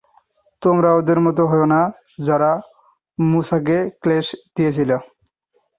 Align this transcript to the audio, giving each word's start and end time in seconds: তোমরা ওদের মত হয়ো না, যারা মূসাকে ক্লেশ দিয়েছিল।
তোমরা 0.61 0.89
ওদের 0.99 1.17
মত 1.25 1.37
হয়ো 1.51 1.67
না, 1.73 1.81
যারা 2.27 2.51
মূসাকে 3.19 3.77
ক্লেশ 4.01 4.27
দিয়েছিল। 4.55 4.91